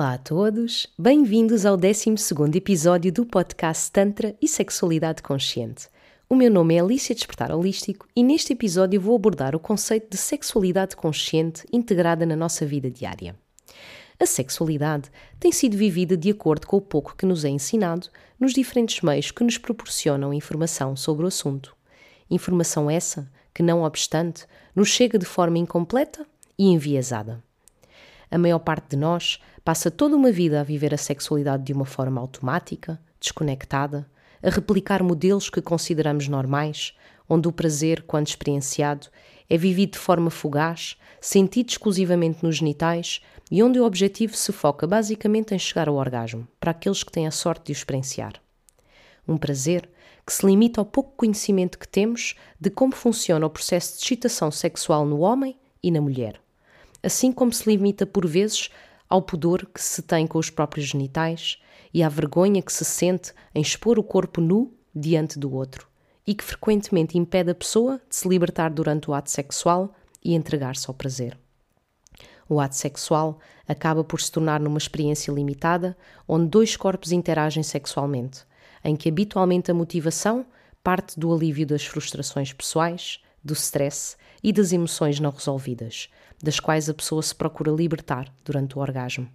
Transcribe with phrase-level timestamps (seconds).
[0.00, 2.14] Olá a todos, bem-vindos ao 12
[2.54, 5.88] episódio do podcast Tantra e Sexualidade Consciente.
[6.26, 10.16] O meu nome é Alicia Despertar Holístico e neste episódio vou abordar o conceito de
[10.16, 13.36] sexualidade consciente integrada na nossa vida diária.
[14.18, 18.08] A sexualidade tem sido vivida de acordo com o pouco que nos é ensinado
[18.40, 21.76] nos diferentes meios que nos proporcionam informação sobre o assunto.
[22.30, 26.26] Informação essa que, não obstante, nos chega de forma incompleta
[26.58, 27.44] e enviesada.
[28.30, 31.84] A maior parte de nós passa toda uma vida a viver a sexualidade de uma
[31.84, 34.08] forma automática, desconectada,
[34.40, 36.94] a replicar modelos que consideramos normais,
[37.28, 39.08] onde o prazer, quando experienciado,
[39.48, 44.86] é vivido de forma fugaz, sentido exclusivamente nos genitais e onde o objetivo se foca
[44.86, 48.34] basicamente em chegar ao orgasmo, para aqueles que têm a sorte de o experienciar.
[49.26, 49.90] Um prazer
[50.24, 54.52] que se limita ao pouco conhecimento que temos de como funciona o processo de excitação
[54.52, 56.40] sexual no homem e na mulher
[57.02, 58.70] assim como se limita por vezes
[59.08, 61.58] ao pudor que se tem com os próprios genitais
[61.92, 65.88] e à vergonha que se sente em expor o corpo nu diante do outro
[66.26, 69.92] e que frequentemente impede a pessoa de se libertar durante o ato sexual
[70.22, 71.36] e entregar-se ao prazer.
[72.48, 75.96] O ato sexual acaba por se tornar numa experiência limitada
[76.28, 78.44] onde dois corpos interagem sexualmente,
[78.84, 80.44] em que habitualmente a motivação
[80.82, 86.08] parte do alívio das frustrações pessoais, do stress e das emoções não resolvidas,
[86.42, 89.28] das quais a pessoa se procura libertar durante o orgasmo.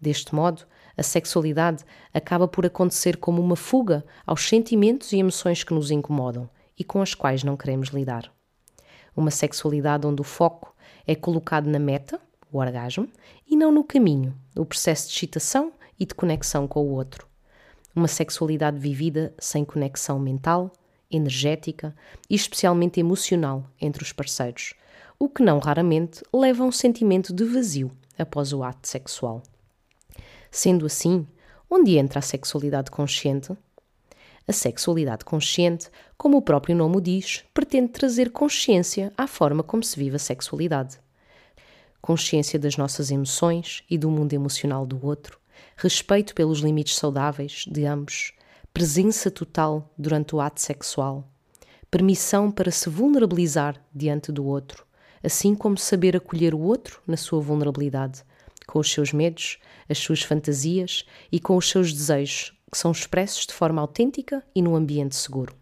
[0.00, 0.64] Deste modo,
[0.96, 6.48] a sexualidade acaba por acontecer como uma fuga aos sentimentos e emoções que nos incomodam
[6.78, 8.30] e com as quais não queremos lidar.
[9.14, 10.74] Uma sexualidade onde o foco
[11.06, 12.20] é colocado na meta,
[12.52, 13.08] o orgasmo,
[13.46, 17.26] e não no caminho, o processo de excitação e de conexão com o outro.
[17.94, 20.70] Uma sexualidade vivida sem conexão mental,
[21.10, 21.94] energética
[22.28, 24.74] e especialmente emocional entre os parceiros,
[25.18, 29.42] o que não raramente leva a um sentimento de vazio após o ato sexual.
[30.50, 31.26] Sendo assim,
[31.70, 33.56] onde entra a sexualidade consciente?
[34.48, 39.98] A sexualidade consciente, como o próprio nome diz, pretende trazer consciência à forma como se
[39.98, 41.00] vive a sexualidade.
[42.00, 45.40] Consciência das nossas emoções e do mundo emocional do outro,
[45.76, 48.32] respeito pelos limites saudáveis de ambos,
[48.76, 51.26] presença total durante o ato sexual,
[51.90, 54.84] permissão para se vulnerabilizar diante do outro,
[55.24, 58.22] assim como saber acolher o outro na sua vulnerabilidade,
[58.66, 59.56] com os seus medos,
[59.88, 64.60] as suas fantasias e com os seus desejos, que são expressos de forma autêntica e
[64.60, 65.56] num ambiente seguro.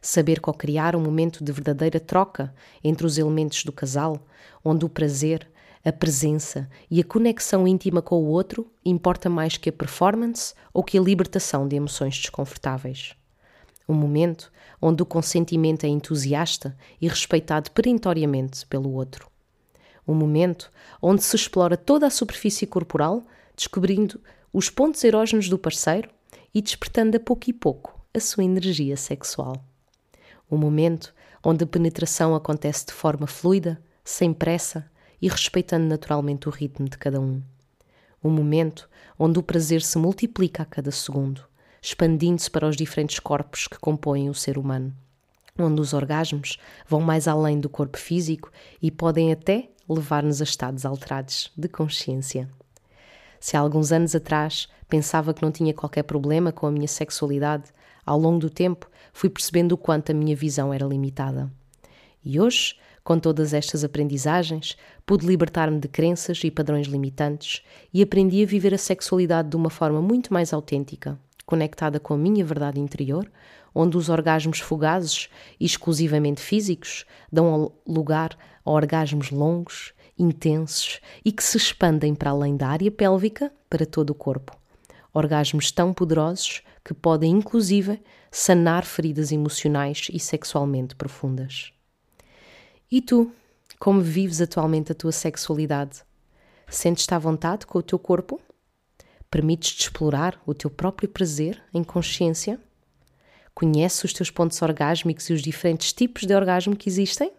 [0.00, 4.26] Saber co-criar um momento de verdadeira troca entre os elementos do casal,
[4.64, 5.49] onde o prazer,
[5.84, 10.84] a presença e a conexão íntima com o outro importa mais que a performance ou
[10.84, 13.14] que a libertação de emoções desconfortáveis.
[13.88, 19.28] Um momento onde o consentimento é entusiasta e respeitado perentoriamente pelo outro.
[20.06, 20.70] Um momento
[21.00, 23.26] onde se explora toda a superfície corporal,
[23.56, 24.20] descobrindo
[24.52, 26.08] os pontos erógenos do parceiro
[26.54, 29.56] e despertando a pouco e pouco a sua energia sexual.
[30.50, 31.14] Um momento
[31.44, 34.90] onde a penetração acontece de forma fluida, sem pressa,
[35.20, 37.42] e respeitando naturalmente o ritmo de cada um.
[38.22, 38.88] Um momento
[39.18, 41.42] onde o prazer se multiplica a cada segundo,
[41.82, 44.94] expandindo-se para os diferentes corpos que compõem o ser humano,
[45.58, 48.50] onde os orgasmos vão mais além do corpo físico
[48.80, 52.48] e podem até levar-nos a estados alterados de consciência.
[53.40, 57.64] Se há alguns anos atrás pensava que não tinha qualquer problema com a minha sexualidade,
[58.04, 61.50] ao longo do tempo fui percebendo o quanto a minha visão era limitada.
[62.22, 62.76] E hoje
[63.10, 67.60] com todas estas aprendizagens, pude libertar-me de crenças e padrões limitantes
[67.92, 72.16] e aprendi a viver a sexualidade de uma forma muito mais autêntica, conectada com a
[72.16, 73.28] minha verdade interior,
[73.74, 75.28] onde os orgasmos fugazes
[75.58, 82.56] e exclusivamente físicos dão lugar a orgasmos longos, intensos e que se expandem para além
[82.56, 84.56] da área pélvica para todo o corpo.
[85.12, 91.72] Orgasmos tão poderosos que podem, inclusive, sanar feridas emocionais e sexualmente profundas.
[92.92, 93.30] E tu,
[93.78, 96.02] como vives atualmente a tua sexualidade?
[96.68, 98.40] Sentes-te à vontade com o teu corpo?
[99.30, 102.58] Permites-te explorar o teu próprio prazer em consciência?
[103.54, 107.32] Conheces os teus pontos orgásmicos e os diferentes tipos de orgasmo que existem?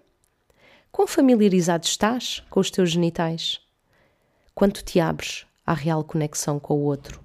[0.90, 3.60] Quão familiarizado estás com os teus genitais?
[4.56, 7.22] Quanto te abres à real conexão com o outro?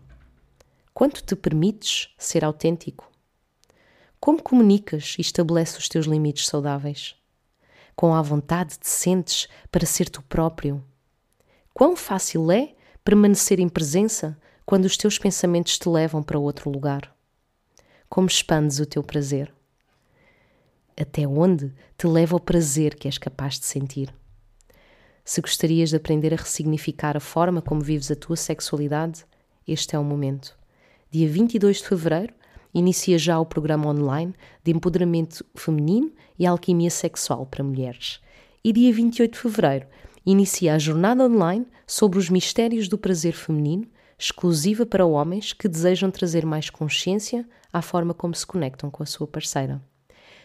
[0.93, 3.09] Quanto te permites ser autêntico?
[4.19, 7.15] Como comunicas e estabeleces os teus limites saudáveis?
[7.97, 10.85] Com a vontade te sentes para ser tu próprio.
[11.73, 17.11] Quão fácil é permanecer em presença quando os teus pensamentos te levam para outro lugar?
[18.09, 19.53] Como expandes o teu prazer?
[20.95, 24.15] Até onde te leva o prazer que és capaz de sentir?
[25.25, 29.27] Se gostarias de aprender a ressignificar a forma como vives a tua sexualidade,
[29.67, 30.57] este é o momento.
[31.11, 32.35] Dia 22 de fevereiro,
[32.79, 38.21] inicia já o programa online de empoderamento feminino e alquimia sexual para mulheres.
[38.63, 39.87] E dia 28 de fevereiro,
[40.25, 43.87] inicia a jornada online sobre os mistérios do prazer feminino,
[44.19, 49.07] exclusiva para homens que desejam trazer mais consciência à forma como se conectam com a
[49.07, 49.81] sua parceira.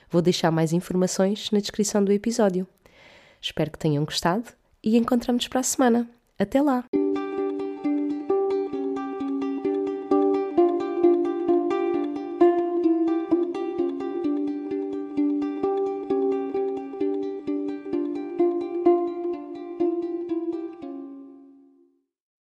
[0.09, 2.67] Vou deixar mais informações na descrição do episódio.
[3.41, 4.45] Espero que tenham gostado
[4.83, 6.09] e encontramos para a semana.
[6.37, 7.00] Até lá!